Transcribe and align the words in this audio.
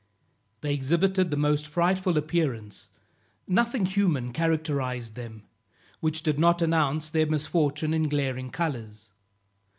They 0.61 0.73
exhibited 0.73 1.29
the 1.29 1.37
most 1.37 1.67
frightful 1.67 2.17
appearance; 2.17 2.89
nothing 3.47 3.85
human 3.85 4.33
characterized 4.33 5.13
them, 5.13 5.43
which 5.99 6.23
did 6.23 6.39
not 6.39 6.63
announce 6.63 7.07
their 7.09 7.27
misfortune 7.27 7.93
in 7.93 8.09
glaring 8.09 8.49
colors. 8.49 9.11